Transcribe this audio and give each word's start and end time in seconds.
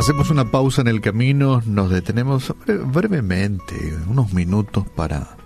Hacemos 0.00 0.30
una 0.30 0.50
pausa 0.50 0.80
en 0.80 0.88
el 0.88 1.02
camino, 1.02 1.60
nos 1.66 1.90
detenemos 1.90 2.54
brevemente, 2.66 3.76
unos 4.08 4.32
minutos 4.32 4.88
para, 4.96 5.36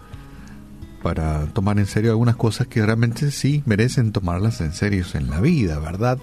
para 1.03 1.47
tomar 1.47 1.81
en 1.81 1.87
serio 1.87 2.13
algunas 2.13 2.37
cosas 2.37 2.69
que 2.69 2.87
realmente 2.87 3.33
sí 3.33 3.65
merecen 3.67 4.13
tomarlas 4.13 4.61
en 4.61 4.73
serio 4.73 5.05
en 5.15 5.29
la 5.29 5.41
vida, 5.41 5.81
¿verdad? 5.81 6.21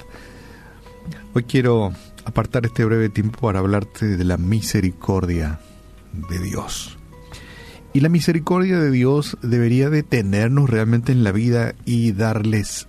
Hoy 1.34 1.44
quiero 1.44 1.92
apartar 2.24 2.66
este 2.66 2.86
breve 2.86 3.10
tiempo 3.10 3.42
para 3.42 3.60
hablarte 3.60 4.16
de 4.16 4.24
la 4.24 4.38
misericordia 4.38 5.60
de 6.30 6.40
Dios. 6.40 6.98
Y 7.92 8.00
la 8.00 8.08
misericordia 8.08 8.80
de 8.80 8.92
Dios 8.92 9.38
debería 9.42 9.90
detenernos 9.90 10.70
realmente 10.70 11.12
en 11.12 11.26
la 11.26 11.34
vida 11.34 11.76
y 11.84 12.14
darles, 12.14 12.88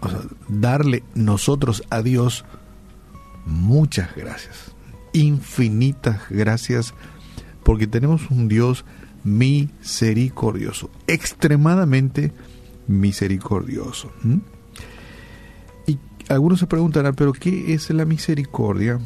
o 0.00 0.08
sea, 0.08 0.20
darle 0.48 1.02
nosotros 1.14 1.82
a 1.90 2.00
Dios 2.00 2.46
muchas 3.48 4.14
gracias, 4.14 4.72
infinitas 5.12 6.20
gracias, 6.30 6.94
porque 7.64 7.86
tenemos 7.86 8.30
un 8.30 8.48
Dios 8.48 8.84
misericordioso, 9.24 10.90
extremadamente 11.06 12.32
misericordioso. 12.86 14.12
Y 15.86 15.98
algunos 16.28 16.60
se 16.60 16.66
preguntarán, 16.66 17.14
pero 17.14 17.32
¿qué 17.32 17.74
es 17.74 17.90
la 17.90 18.04
misericordia? 18.04 19.00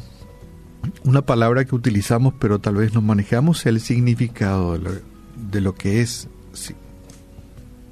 Una 1.03 1.21
palabra 1.21 1.65
que 1.65 1.75
utilizamos, 1.75 2.33
pero 2.39 2.59
tal 2.59 2.75
vez 2.75 2.93
no 2.93 3.01
manejamos 3.01 3.65
el 3.65 3.79
significado 3.79 4.77
de 4.77 5.61
lo, 5.61 5.75
que 5.75 6.01
es, 6.01 6.27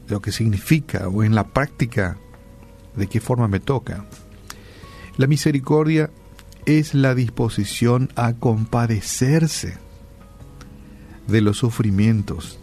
de 0.08 0.14
lo 0.14 0.22
que 0.22 0.32
significa, 0.32 1.08
o 1.08 1.24
en 1.24 1.36
la 1.36 1.48
práctica, 1.48 2.18
de 2.96 3.08
qué 3.08 3.22
forma 3.22 3.48
me 3.48 3.60
toca. 3.60 4.06
La 5.18 5.28
misericordia 5.28 6.10
es 6.80 6.94
la 6.94 7.16
disposición 7.16 8.10
a 8.16 8.34
compadecerse 8.34 9.78
de 11.28 11.42
los 11.42 11.58
sufrimientos 11.58 12.60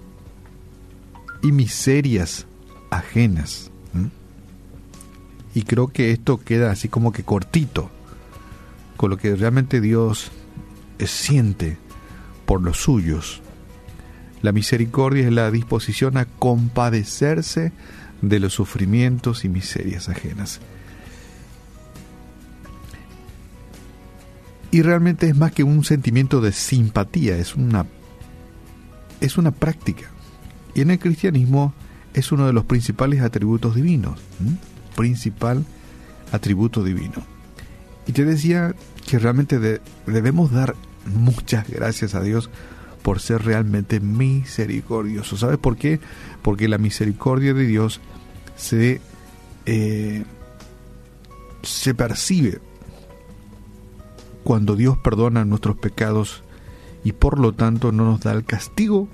y 1.42 1.52
miserias 1.52 2.46
ajenas. 2.90 3.70
Y 5.54 5.62
creo 5.62 5.88
que 5.88 6.12
esto 6.12 6.38
queda 6.38 6.70
así 6.70 6.88
como 6.88 7.12
que 7.12 7.24
cortito 7.24 7.90
con 8.96 9.10
lo 9.10 9.16
que 9.16 9.34
realmente 9.34 9.80
Dios 9.80 10.30
siente 11.06 11.78
por 12.46 12.60
los 12.62 12.78
suyos. 12.78 13.40
La 14.42 14.52
misericordia 14.52 15.26
es 15.26 15.32
la 15.32 15.50
disposición 15.50 16.16
a 16.16 16.26
compadecerse 16.26 17.72
de 18.22 18.40
los 18.40 18.54
sufrimientos 18.54 19.44
y 19.44 19.48
miserias 19.48 20.08
ajenas. 20.08 20.60
Y 24.70 24.82
realmente 24.82 25.28
es 25.28 25.36
más 25.36 25.52
que 25.52 25.64
un 25.64 25.84
sentimiento 25.84 26.40
de 26.40 26.52
simpatía, 26.52 27.36
es 27.38 27.56
una, 27.56 27.86
es 29.20 29.38
una 29.38 29.50
práctica. 29.50 30.10
Y 30.74 30.82
en 30.82 30.90
el 30.90 30.98
cristianismo 30.98 31.72
es 32.12 32.32
uno 32.32 32.46
de 32.46 32.52
los 32.52 32.64
principales 32.64 33.22
atributos 33.22 33.74
divinos, 33.74 34.20
principal 34.94 35.64
atributo 36.32 36.84
divino. 36.84 37.24
Y 38.06 38.12
te 38.12 38.24
decía 38.24 38.74
que 39.06 39.18
realmente 39.18 39.80
debemos 40.06 40.52
dar 40.52 40.74
muchas 41.06 41.68
gracias 41.68 42.14
a 42.14 42.20
Dios 42.20 42.50
por 43.02 43.20
ser 43.20 43.42
realmente 43.44 44.00
misericordioso. 44.00 45.36
¿Sabes 45.36 45.58
por 45.58 45.76
qué? 45.76 46.00
Porque 46.42 46.68
la 46.68 46.78
misericordia 46.78 47.54
de 47.54 47.66
Dios 47.66 48.00
se, 48.56 49.00
eh, 49.64 50.24
se 51.62 51.94
percibe 51.94 52.60
cuando 54.48 54.76
Dios 54.76 54.96
perdona 54.96 55.44
nuestros 55.44 55.76
pecados 55.76 56.42
y 57.04 57.12
por 57.12 57.38
lo 57.38 57.52
tanto 57.52 57.92
no 57.92 58.06
nos 58.06 58.20
da 58.20 58.32
el 58.32 58.46
castigo 58.46 59.06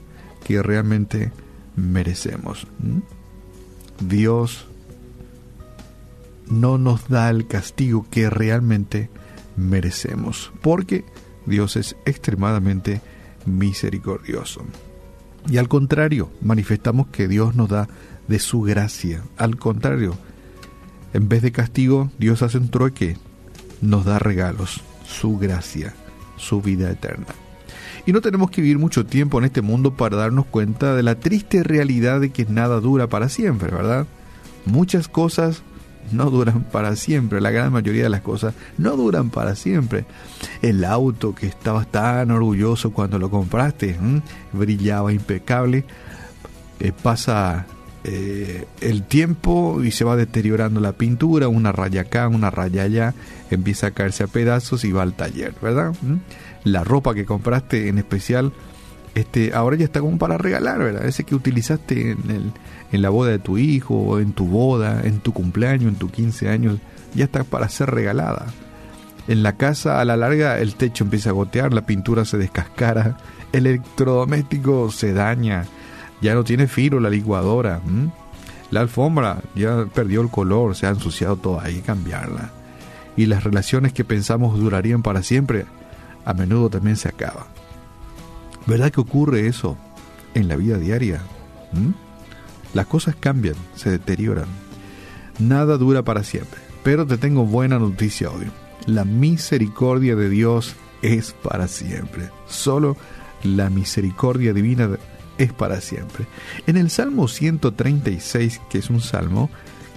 que 0.46 0.62
realmente 0.62 1.32
merecemos. 1.74 2.68
Dios 3.98 4.66
no 6.48 6.78
nos 6.78 7.08
da 7.08 7.30
el 7.30 7.48
castigo 7.48 8.06
que 8.12 8.30
realmente 8.30 9.10
merecemos, 9.56 10.52
porque 10.62 11.04
Dios 11.46 11.74
es 11.74 11.96
extremadamente 12.04 13.00
misericordioso. 13.44 14.62
Y 15.48 15.56
al 15.56 15.66
contrario, 15.66 16.30
manifestamos 16.42 17.08
que 17.08 17.26
Dios 17.26 17.56
nos 17.56 17.70
da 17.70 17.88
de 18.28 18.38
su 18.38 18.60
gracia. 18.60 19.24
Al 19.36 19.56
contrario, 19.56 20.14
en 21.12 21.28
vez 21.28 21.42
de 21.42 21.50
castigo, 21.50 22.08
Dios 22.20 22.42
hace 22.42 22.58
un 22.58 22.68
trueque, 22.68 23.16
nos 23.80 24.04
da 24.04 24.20
regalos 24.20 24.80
su 25.04 25.38
gracia, 25.38 25.94
su 26.36 26.60
vida 26.60 26.90
eterna. 26.90 27.26
Y 28.06 28.12
no 28.12 28.20
tenemos 28.20 28.50
que 28.50 28.60
vivir 28.60 28.78
mucho 28.78 29.06
tiempo 29.06 29.38
en 29.38 29.44
este 29.44 29.62
mundo 29.62 29.94
para 29.94 30.16
darnos 30.16 30.46
cuenta 30.46 30.94
de 30.94 31.02
la 31.02 31.14
triste 31.14 31.62
realidad 31.62 32.20
de 32.20 32.30
que 32.30 32.44
nada 32.44 32.80
dura 32.80 33.08
para 33.08 33.28
siempre, 33.28 33.70
¿verdad? 33.70 34.06
Muchas 34.66 35.08
cosas 35.08 35.62
no 36.12 36.30
duran 36.30 36.64
para 36.64 36.96
siempre, 36.96 37.40
la 37.40 37.50
gran 37.50 37.72
mayoría 37.72 38.04
de 38.04 38.10
las 38.10 38.20
cosas 38.20 38.54
no 38.76 38.96
duran 38.96 39.30
para 39.30 39.54
siempre. 39.54 40.04
El 40.60 40.84
auto 40.84 41.34
que 41.34 41.46
estabas 41.46 41.90
tan 41.90 42.30
orgulloso 42.30 42.92
cuando 42.92 43.18
lo 43.18 43.30
compraste, 43.30 43.96
brillaba 44.52 45.12
impecable, 45.12 45.84
eh, 46.80 46.92
pasa 47.02 47.66
eh, 48.06 48.66
el 48.82 49.02
tiempo 49.02 49.82
y 49.82 49.90
se 49.90 50.04
va 50.04 50.14
deteriorando 50.14 50.78
la 50.78 50.92
pintura, 50.92 51.48
una 51.48 51.72
raya 51.72 52.02
acá, 52.02 52.28
una 52.28 52.50
raya 52.50 52.82
allá, 52.82 53.14
empieza 53.50 53.86
a 53.86 53.90
caerse 53.92 54.24
a 54.24 54.26
pedazos 54.26 54.84
y 54.84 54.92
va 54.92 55.02
al 55.02 55.14
taller, 55.14 55.54
¿verdad? 55.62 55.94
¿Mm? 56.02 56.16
La 56.64 56.84
ropa 56.84 57.14
que 57.14 57.24
compraste 57.24 57.88
en 57.88 57.96
especial, 57.96 58.52
este, 59.14 59.54
ahora 59.54 59.76
ya 59.76 59.86
está 59.86 60.00
como 60.00 60.18
para 60.18 60.36
regalar, 60.36 60.80
¿verdad? 60.80 61.06
Ese 61.06 61.24
que 61.24 61.34
utilizaste 61.34 62.10
en, 62.10 62.30
el, 62.30 62.52
en 62.92 63.00
la 63.00 63.08
boda 63.08 63.30
de 63.30 63.38
tu 63.38 63.56
hijo, 63.56 64.20
en 64.20 64.32
tu 64.34 64.46
boda, 64.46 65.00
en 65.04 65.20
tu 65.20 65.32
cumpleaños, 65.32 65.88
en 65.88 65.96
tus 65.96 66.12
15 66.12 66.50
años, 66.50 66.78
ya 67.14 67.24
está 67.24 67.42
para 67.42 67.70
ser 67.70 67.90
regalada. 67.90 68.46
En 69.28 69.42
la 69.42 69.56
casa, 69.56 70.02
a 70.02 70.04
la 70.04 70.18
larga, 70.18 70.58
el 70.58 70.74
techo 70.74 71.04
empieza 71.04 71.30
a 71.30 71.32
gotear, 71.32 71.72
la 71.72 71.86
pintura 71.86 72.26
se 72.26 72.36
descascara, 72.36 73.16
el 73.52 73.66
electrodoméstico 73.66 74.90
se 74.90 75.14
daña, 75.14 75.64
ya 76.24 76.34
no 76.34 76.42
tiene 76.42 76.68
filo 76.68 77.00
la 77.00 77.10
licuadora. 77.10 77.82
La 78.70 78.80
alfombra 78.80 79.42
ya 79.54 79.84
perdió 79.92 80.22
el 80.22 80.30
color, 80.30 80.74
se 80.74 80.86
ha 80.86 80.88
ensuciado 80.88 81.36
todo, 81.36 81.60
hay 81.60 81.74
que 81.74 81.80
cambiarla. 81.82 82.50
Y 83.14 83.26
las 83.26 83.44
relaciones 83.44 83.92
que 83.92 84.04
pensamos 84.04 84.58
durarían 84.58 85.02
para 85.02 85.22
siempre, 85.22 85.66
a 86.24 86.32
menudo 86.32 86.70
también 86.70 86.96
se 86.96 87.08
acaban. 87.08 87.44
¿Verdad 88.66 88.90
que 88.90 89.02
ocurre 89.02 89.46
eso 89.48 89.76
en 90.32 90.48
la 90.48 90.56
vida 90.56 90.78
diaria? 90.78 91.20
Las 92.72 92.86
cosas 92.86 93.14
cambian, 93.20 93.56
se 93.74 93.90
deterioran. 93.90 94.46
Nada 95.38 95.76
dura 95.76 96.04
para 96.04 96.24
siempre. 96.24 96.58
Pero 96.82 97.06
te 97.06 97.18
tengo 97.18 97.44
buena 97.44 97.78
noticia 97.78 98.30
hoy. 98.30 98.50
La 98.86 99.04
misericordia 99.04 100.16
de 100.16 100.30
Dios 100.30 100.74
es 101.02 101.32
para 101.32 101.68
siempre. 101.68 102.30
Solo 102.46 102.96
la 103.42 103.68
misericordia 103.68 104.54
divina 104.54 104.88
es 105.38 105.52
para 105.52 105.80
siempre. 105.80 106.26
En 106.66 106.76
el 106.76 106.90
Salmo 106.90 107.28
136, 107.28 108.60
que 108.70 108.78
es 108.78 108.90
un 108.90 109.00
salmo 109.00 109.50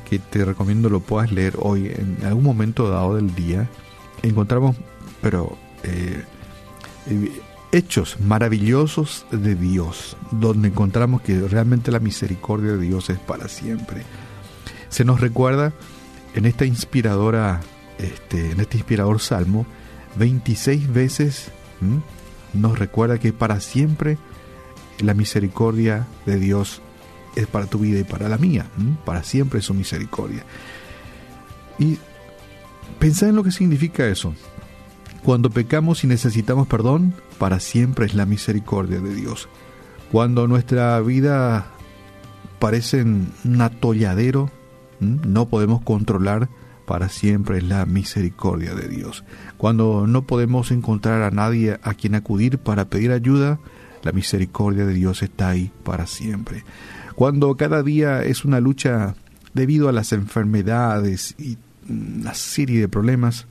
que 0.09 0.19
te 0.19 0.45
recomiendo 0.45 0.89
lo 0.89 1.01
puedas 1.01 1.31
leer 1.31 1.55
hoy 1.59 1.87
en 1.87 2.25
algún 2.25 2.43
momento 2.43 2.89
dado 2.89 3.15
del 3.15 3.35
día, 3.35 3.69
encontramos, 4.23 4.75
pero 5.21 5.57
eh, 5.83 6.23
eh, 7.07 7.41
hechos 7.71 8.19
maravillosos 8.19 9.25
de 9.31 9.55
Dios, 9.55 10.15
donde 10.31 10.69
encontramos 10.69 11.21
que 11.21 11.39
realmente 11.41 11.91
la 11.91 11.99
misericordia 11.99 12.73
de 12.73 12.79
Dios 12.79 13.09
es 13.09 13.19
para 13.19 13.47
siempre. 13.49 14.03
Se 14.89 15.03
nos 15.03 15.19
recuerda 15.19 15.73
en 16.35 16.45
esta 16.45 16.65
inspiradora, 16.65 17.59
este, 17.97 18.51
en 18.51 18.61
este 18.61 18.77
inspirador 18.77 19.19
salmo, 19.19 19.65
26 20.15 20.91
veces 20.93 21.51
nos 22.53 22.79
recuerda 22.79 23.19
que 23.19 23.33
para 23.33 23.59
siempre 23.59 24.17
la 24.99 25.13
misericordia 25.13 26.07
de 26.25 26.39
Dios 26.39 26.81
es 27.35 27.47
para 27.47 27.67
tu 27.67 27.79
vida 27.79 27.99
y 27.99 28.03
para 28.03 28.29
la 28.29 28.37
mía, 28.37 28.65
para 29.05 29.23
siempre 29.23 29.59
es 29.59 29.65
su 29.65 29.73
misericordia. 29.73 30.43
Y 31.77 31.97
pensá 32.99 33.29
en 33.29 33.35
lo 33.35 33.43
que 33.43 33.51
significa 33.51 34.07
eso. 34.07 34.33
Cuando 35.23 35.49
pecamos 35.49 36.03
y 36.03 36.07
necesitamos 36.07 36.67
perdón, 36.67 37.13
para 37.37 37.59
siempre 37.59 38.05
es 38.05 38.15
la 38.15 38.25
misericordia 38.25 38.99
de 38.99 39.13
Dios. 39.13 39.49
Cuando 40.11 40.47
nuestra 40.47 40.99
vida 41.01 41.67
parece 42.59 43.03
un 43.03 43.61
atolladero, 43.61 44.49
no 44.99 45.47
podemos 45.47 45.81
controlar, 45.81 46.49
para 46.87 47.09
siempre 47.09 47.57
es 47.57 47.65
la 47.65 47.85
misericordia 47.85 48.73
de 48.73 48.87
Dios. 48.87 49.25
Cuando 49.57 50.07
no 50.07 50.25
podemos 50.25 50.71
encontrar 50.71 51.21
a 51.21 51.31
nadie 51.31 51.77
a 51.83 51.93
quien 51.93 52.15
acudir 52.15 52.57
para 52.59 52.85
pedir 52.85 53.11
ayuda, 53.11 53.59
la 54.03 54.11
misericordia 54.11 54.85
de 54.85 54.93
Dios 54.93 55.23
está 55.23 55.49
ahí 55.49 55.71
para 55.83 56.07
siempre. 56.07 56.63
Cuando 57.15 57.55
cada 57.57 57.83
día 57.83 58.23
es 58.23 58.45
una 58.45 58.59
lucha 58.59 59.15
debido 59.53 59.89
a 59.89 59.91
las 59.91 60.13
enfermedades 60.13 61.35
y 61.39 61.57
una 61.89 62.33
serie 62.33 62.79
de 62.79 62.87
problemas, 62.87 63.47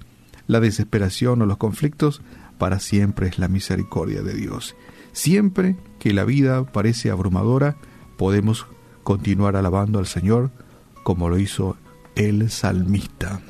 la 0.47 0.61
desesperación 0.61 1.43
o 1.43 1.47
los 1.47 1.57
conflictos, 1.57 2.23
para 2.59 2.79
siempre 2.79 3.29
es 3.29 3.39
la 3.39 3.49
misericordia 3.49 4.23
de 4.23 4.35
Dios. 4.35 4.77
Siempre 5.13 5.77
que 5.99 6.13
la 6.13 6.25
vida 6.25 6.65
parece 6.65 7.11
abrumadora, 7.11 7.77
podemos 8.17 8.67
continuar 9.03 9.57
alabando 9.57 9.99
al 9.99 10.07
Señor 10.07 10.51
como 11.03 11.29
lo 11.29 11.39
hizo 11.39 11.77
el 12.15 12.51
salmista. 12.51 13.41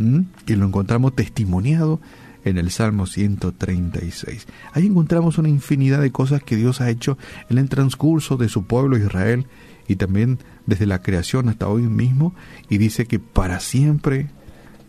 Y 0.46 0.54
lo 0.54 0.66
encontramos 0.66 1.14
testimoniado 1.14 2.00
en 2.46 2.58
el 2.58 2.70
Salmo 2.70 3.06
136. 3.06 4.46
Ahí 4.72 4.86
encontramos 4.86 5.36
una 5.36 5.48
infinidad 5.48 6.00
de 6.00 6.12
cosas 6.12 6.42
que 6.42 6.56
Dios 6.56 6.80
ha 6.80 6.88
hecho 6.88 7.18
en 7.50 7.58
el 7.58 7.68
transcurso 7.68 8.36
de 8.36 8.48
su 8.48 8.66
pueblo 8.66 8.96
Israel 8.96 9.46
y 9.88 9.96
también 9.96 10.38
desde 10.64 10.86
la 10.86 11.02
creación 11.02 11.48
hasta 11.48 11.68
hoy 11.68 11.82
mismo 11.82 12.34
y 12.70 12.78
dice 12.78 13.06
que 13.06 13.18
para 13.18 13.58
siempre 13.58 14.30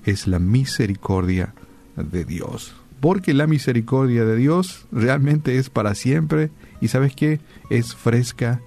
es 0.06 0.28
la 0.28 0.38
misericordia 0.38 1.56
de 1.96 2.26
Dios. 2.26 2.76
Porque 3.00 3.34
la 3.34 3.48
misericordia 3.48 4.24
de 4.24 4.36
Dios 4.36 4.86
realmente 4.92 5.58
es 5.58 5.72
para 5.72 5.96
siempre 5.96 6.52
y 6.80 6.90
sabes 6.90 7.16
qué? 7.16 7.40
Es 7.72 7.96
fresca 7.96 8.62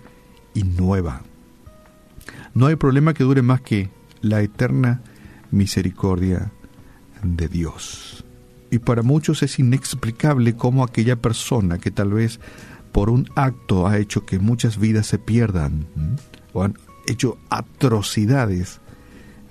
y 0.53 0.65
nueva. 0.65 1.23
No 2.55 2.67
hay 2.67 2.75
problema 2.75 3.15
que 3.15 3.23
dure 3.23 3.43
más 3.43 3.61
que 3.61 3.89
la 4.21 4.43
eterna 4.43 5.01
misericordia 5.53 6.51
de 7.23 7.47
Dios. 7.47 8.25
Y 8.71 8.79
para 8.79 9.03
muchos 9.03 9.43
es 9.43 9.59
inexplicable 9.59 10.55
cómo 10.55 10.85
aquella 10.85 11.17
persona 11.17 11.79
que 11.79 11.91
tal 11.91 12.13
vez 12.13 12.41
por 12.93 13.11
un 13.11 13.29
acto 13.35 13.87
ha 13.87 13.99
hecho 13.99 14.25
que 14.25 14.39
muchas 14.39 14.79
vidas 14.79 15.07
se 15.07 15.19
pierdan 15.19 15.87
o 16.53 16.63
han 16.63 16.75
hecho 17.07 17.39
atrocidades, 17.49 18.81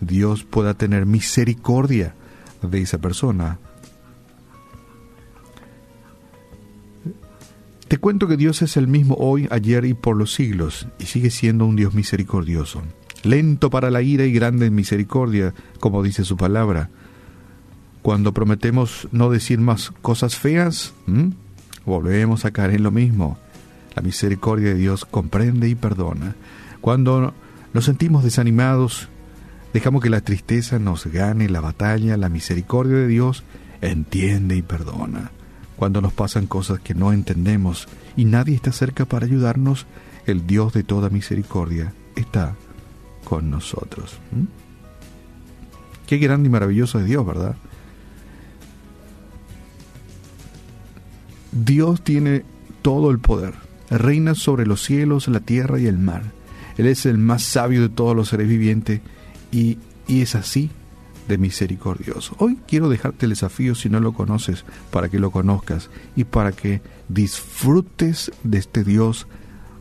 Dios 0.02 0.44
pueda 0.44 0.74
tener 0.74 1.06
misericordia 1.06 2.16
de 2.62 2.82
esa 2.82 2.98
persona. 3.00 3.60
Te 7.88 7.98
cuento 7.98 8.28
que 8.28 8.38
Dios 8.38 8.62
es 8.62 8.78
el 8.78 8.88
mismo 8.88 9.16
hoy, 9.16 9.48
ayer 9.50 9.84
y 9.86 9.96
por 9.96 10.16
los 10.16 10.34
siglos, 10.34 10.88
y 11.00 11.06
sigue 11.06 11.32
siendo 11.32 11.66
un 11.66 11.76
Dios 11.76 11.96
misericordioso, 11.96 12.84
lento 13.24 13.72
para 13.72 13.90
la 13.90 14.04
ira 14.04 14.26
y 14.26 14.32
grande 14.32 14.68
en 14.68 14.76
misericordia, 14.76 15.56
como 15.80 16.04
dice 16.04 16.24
su 16.24 16.38
palabra. 16.38 16.92
Cuando 18.02 18.34
prometemos 18.34 19.08
no 19.12 19.30
decir 19.30 19.60
más 19.60 19.92
cosas 20.02 20.36
feas, 20.36 20.94
volvemos 21.86 22.46
a 22.46 22.52
caer 22.52 22.72
en 22.72 22.84
lo 22.84 22.92
mismo. 22.92 23.38
La 23.96 24.02
misericordia 24.02 24.70
de 24.70 24.76
Dios 24.76 25.06
comprende 25.06 25.68
y 25.68 25.76
perdona. 25.76 26.36
Cuando 26.82 27.34
nos 27.74 27.86
sentimos 27.86 28.24
desanimados, 28.24 29.10
dejamos 29.74 30.02
que 30.02 30.10
la 30.10 30.22
tristeza 30.22 30.80
nos 30.80 31.08
gane 31.08 31.50
la 31.50 31.60
batalla, 31.60 32.16
la 32.16 32.30
misericordia 32.30 32.98
de 32.98 33.08
Dios 33.08 33.44
entiende 33.82 34.56
y 34.56 34.62
perdona. 34.62 35.32
Cuando 35.76 36.02
nos 36.02 36.14
pasan 36.14 36.48
cosas 36.48 36.80
que 36.80 36.94
no 36.94 37.14
entendemos 37.14 37.88
y 38.16 38.26
nadie 38.26 38.56
está 38.56 38.72
cerca 38.72 39.06
para 39.06 39.26
ayudarnos, 39.26 39.86
el 40.26 40.48
Dios 40.48 40.74
de 40.74 40.84
toda 40.84 41.10
misericordia 41.10 41.94
está 42.16 42.56
con 43.24 43.50
nosotros. 43.50 44.18
Qué 46.08 46.18
grande 46.18 46.48
y 46.48 46.52
maravilloso 46.52 47.00
es 47.00 47.06
Dios, 47.06 47.26
¿verdad? 47.26 47.56
Dios 51.52 52.04
tiene 52.04 52.44
todo 52.82 53.12
el 53.12 53.20
poder, 53.20 53.54
reina 53.90 54.36
sobre 54.36 54.66
los 54.66 54.84
cielos, 54.84 55.28
la 55.28 55.40
tierra 55.40 55.80
y 55.80 55.88
el 55.88 55.98
mar. 55.98 56.24
Él 56.78 56.88
es 56.88 57.06
el 57.06 57.18
más 57.18 57.44
sabio 57.44 57.82
de 57.82 57.90
todos 57.90 58.16
los 58.16 58.30
seres 58.30 58.48
vivientes 58.48 59.02
y, 59.52 59.78
y 60.08 60.22
es 60.22 60.36
así 60.36 60.70
de 61.28 61.38
misericordioso. 61.38 62.36
Hoy 62.40 62.58
quiero 62.68 62.90
dejarte 62.90 63.26
el 63.26 63.32
desafío 63.32 63.76
si 63.76 63.90
no 63.90 64.00
lo 64.00 64.14
conoces, 64.14 64.66
para 64.92 65.10
que 65.10 65.20
lo 65.20 65.32
conozcas 65.32 65.90
y 66.16 66.24
para 66.24 66.52
que 66.52 66.82
disfrutes 67.08 68.32
de 68.44 68.58
este 68.58 68.84
Dios 68.84 69.28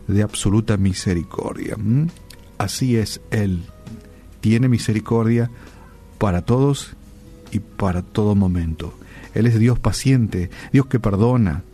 de 0.09 0.23
absoluta 0.23 0.76
misericordia. 0.76 1.76
¿Mm? 1.76 2.09
Así 2.59 2.97
es 2.97 3.20
Él. 3.31 3.65
Tiene 4.41 4.69
misericordia 4.69 5.50
para 6.19 6.43
todos 6.43 6.97
y 7.53 7.61
para 7.61 8.03
todo 8.03 8.35
momento. 8.35 8.95
Él 9.35 9.47
es 9.47 9.59
Dios 9.59 9.79
paciente, 9.79 10.50
Dios 10.73 10.87
que 10.87 11.00
perdona. 11.00 11.65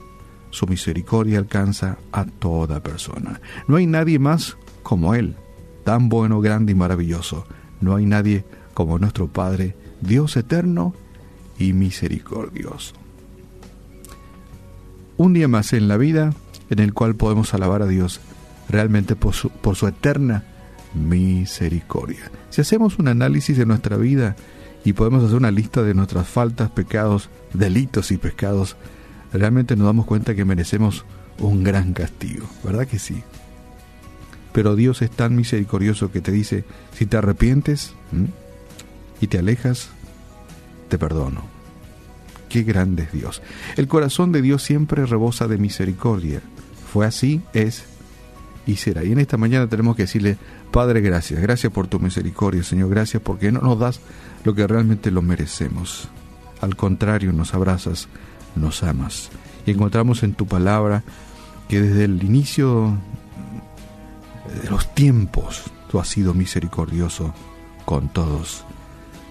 Su 0.50 0.66
misericordia 0.66 1.38
alcanza 1.38 1.98
a 2.12 2.26
toda 2.26 2.82
persona. 2.82 3.40
No 3.66 3.76
hay 3.76 3.86
nadie 3.86 4.18
más 4.18 4.56
como 4.82 5.14
Él, 5.14 5.34
tan 5.84 6.08
bueno, 6.08 6.40
grande 6.40 6.72
y 6.72 6.74
maravilloso. 6.76 7.46
No 7.80 7.96
hay 7.96 8.06
nadie 8.06 8.44
como 8.72 8.98
nuestro 8.98 9.28
Padre, 9.28 9.76
Dios 10.00 10.36
eterno 10.36 10.94
y 11.58 11.72
misericordioso. 11.72 12.94
Un 15.16 15.32
día 15.32 15.48
más 15.48 15.72
en 15.72 15.88
la 15.88 15.96
vida 15.96 16.34
en 16.70 16.78
el 16.78 16.92
cual 16.92 17.14
podemos 17.14 17.54
alabar 17.54 17.82
a 17.82 17.86
Dios 17.86 18.20
realmente 18.68 19.16
por 19.16 19.34
su, 19.34 19.50
por 19.50 19.76
su 19.76 19.86
eterna 19.86 20.44
misericordia. 20.94 22.30
Si 22.50 22.60
hacemos 22.60 22.98
un 22.98 23.08
análisis 23.08 23.56
de 23.56 23.66
nuestra 23.66 23.96
vida 23.96 24.36
y 24.84 24.92
podemos 24.92 25.24
hacer 25.24 25.36
una 25.36 25.50
lista 25.50 25.82
de 25.82 25.94
nuestras 25.94 26.28
faltas, 26.28 26.70
pecados, 26.70 27.30
delitos 27.52 28.10
y 28.10 28.18
pescados, 28.18 28.76
realmente 29.32 29.76
nos 29.76 29.86
damos 29.86 30.06
cuenta 30.06 30.34
que 30.34 30.44
merecemos 30.44 31.04
un 31.38 31.64
gran 31.64 31.94
castigo, 31.94 32.46
¿verdad 32.62 32.86
que 32.86 32.98
sí? 32.98 33.22
Pero 34.52 34.76
Dios 34.76 35.02
es 35.02 35.10
tan 35.10 35.34
misericordioso 35.34 36.12
que 36.12 36.20
te 36.20 36.30
dice, 36.30 36.64
si 36.92 37.06
te 37.06 37.16
arrepientes 37.16 37.94
y 39.20 39.26
te 39.26 39.38
alejas, 39.38 39.88
te 40.88 40.98
perdono. 40.98 41.42
Qué 42.48 42.62
grande 42.62 43.04
es 43.04 43.12
Dios. 43.12 43.42
El 43.76 43.88
corazón 43.88 44.30
de 44.30 44.42
Dios 44.42 44.62
siempre 44.62 45.06
rebosa 45.06 45.48
de 45.48 45.58
misericordia. 45.58 46.40
Fue 46.92 47.04
así, 47.04 47.40
es 47.52 47.84
y 48.66 48.76
será. 48.76 49.04
Y 49.04 49.12
en 49.12 49.18
esta 49.18 49.36
mañana 49.36 49.68
tenemos 49.68 49.96
que 49.96 50.02
decirle, 50.02 50.36
Padre, 50.70 51.00
gracias, 51.00 51.40
gracias 51.40 51.72
por 51.72 51.86
tu 51.86 52.00
misericordia, 52.00 52.62
Señor, 52.62 52.90
gracias 52.90 53.22
porque 53.22 53.52
no 53.52 53.60
nos 53.60 53.78
das 53.78 54.00
lo 54.44 54.54
que 54.54 54.66
realmente 54.66 55.10
lo 55.10 55.22
merecemos. 55.22 56.08
Al 56.60 56.76
contrario, 56.76 57.32
nos 57.32 57.54
abrazas, 57.54 58.08
nos 58.56 58.82
amas. 58.82 59.30
Y 59.66 59.72
encontramos 59.72 60.22
en 60.22 60.34
tu 60.34 60.46
palabra 60.46 61.02
que 61.68 61.80
desde 61.80 62.04
el 62.04 62.22
inicio 62.22 62.98
de 64.62 64.70
los 64.70 64.94
tiempos 64.94 65.62
tú 65.90 65.98
has 65.98 66.08
sido 66.08 66.34
misericordioso 66.34 67.34
con 67.84 68.08
todos. 68.08 68.64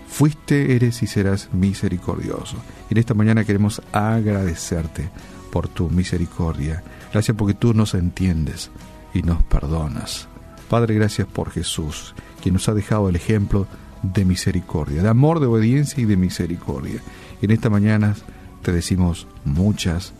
Fuiste, 0.07 0.75
eres 0.75 1.01
y 1.01 1.07
serás 1.07 1.50
misericordioso. 1.53 2.58
En 2.89 2.98
esta 2.98 3.15
mañana 3.15 3.43
queremos 3.46 3.81
agradecerte 3.91 5.10
por 5.51 5.67
tu 5.67 5.89
misericordia. 5.89 6.84
Gracias 7.12 7.36
porque 7.36 7.55
tú 7.55 7.74
nos 7.74 7.96
entiendes 7.96 8.69
y 9.13 9.22
nos 9.22 9.43
perdonas. 9.43 10.27
Padre, 10.70 10.96
gracias 10.96 11.27
por 11.27 11.51
Jesús, 11.51 12.15
quien 12.41 12.53
nos 12.53 12.67
ha 12.70 12.74
dejado 12.74 13.10
el 13.10 13.15
ejemplo 13.15 13.67
de 14.01 14.25
misericordia, 14.25 15.01
de 15.01 15.10
amor, 15.10 15.39
de 15.39 15.48
obediencia 15.48 16.01
y 16.01 16.05
de 16.05 16.17
misericordia. 16.17 17.01
En 17.41 17.51
esta 17.51 17.70
mañana 17.70 18.15
te 18.62 18.72
decimos 18.72 19.27
muchas 19.46 20.13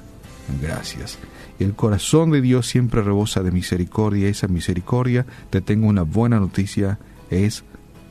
gracias. 0.62 1.18
El 1.60 1.74
corazón 1.74 2.32
de 2.32 2.42
Dios 2.42 2.68
siempre 2.68 3.02
rebosa 3.02 3.44
de 3.44 3.52
misericordia. 3.52 4.28
Esa 4.28 4.48
misericordia, 4.48 5.26
te 5.50 5.62
tengo 5.62 5.88
una 5.88 6.04
buena 6.04 6.40
noticia, 6.40 7.00
es 7.30 7.64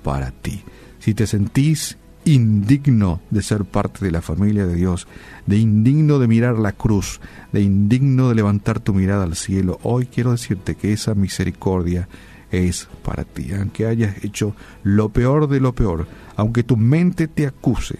para 0.02 0.30
ti. 0.30 0.62
Si 0.98 1.14
te 1.14 1.26
sentís 1.26 1.98
indigno 2.24 3.20
de 3.30 3.42
ser 3.42 3.64
parte 3.64 4.04
de 4.04 4.10
la 4.10 4.22
familia 4.22 4.66
de 4.66 4.74
Dios, 4.74 5.08
de 5.46 5.56
indigno 5.58 6.18
de 6.18 6.28
mirar 6.28 6.58
la 6.58 6.72
cruz, 6.72 7.20
de 7.52 7.62
indigno 7.62 8.28
de 8.28 8.34
levantar 8.34 8.80
tu 8.80 8.94
mirada 8.94 9.24
al 9.24 9.36
cielo, 9.36 9.78
hoy 9.82 10.06
quiero 10.06 10.32
decirte 10.32 10.74
que 10.74 10.92
esa 10.92 11.14
misericordia 11.14 12.08
es 12.50 12.88
para 13.02 13.24
ti. 13.24 13.52
Aunque 13.52 13.86
hayas 13.86 14.22
hecho 14.24 14.54
lo 14.82 15.08
peor 15.08 15.48
de 15.48 15.60
lo 15.60 15.74
peor, 15.74 16.06
aunque 16.36 16.62
tu 16.62 16.76
mente 16.76 17.26
te 17.26 17.46
acuse 17.46 17.98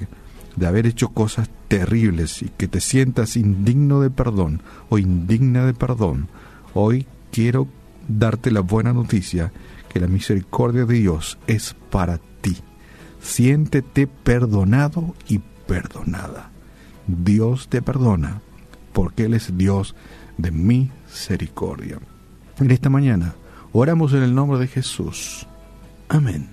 de 0.57 0.67
haber 0.67 0.87
hecho 0.87 1.09
cosas 1.09 1.49
terribles 1.69 2.43
y 2.43 2.50
que 2.50 2.69
te 2.69 2.81
sientas 2.81 3.37
indigno 3.37 4.00
de 4.00 4.11
perdón 4.11 4.62
o 4.91 4.99
indigna 4.99 5.64
de 5.64 5.75
perdón, 5.75 6.29
hoy 6.75 7.07
quiero 7.33 7.67
darte 8.07 8.50
la 8.50 8.61
buena 8.61 8.93
noticia 8.93 9.52
que 9.88 10.00
la 10.00 10.07
misericordia 10.07 10.85
de 10.85 10.95
Dios 10.95 11.38
es 11.47 11.75
para 11.91 12.19
ti. 12.41 12.57
Siéntete 13.23 14.07
perdonado 14.07 15.14
y 15.29 15.41
perdonada. 15.67 16.50
Dios 17.07 17.69
te 17.69 17.81
perdona 17.83 18.43
porque 18.93 19.25
Él 19.25 19.35
es 19.35 19.57
Dios 19.57 19.95
de 20.37 20.50
misericordia. 20.50 21.99
En 22.59 22.71
esta 22.71 22.91
mañana 22.91 23.35
Oramos 23.75 24.12
en 24.12 24.23
el 24.23 24.35
nombre 24.35 24.59
de 24.59 24.69
Jesús. 24.69 25.47
Amén. 26.11 26.52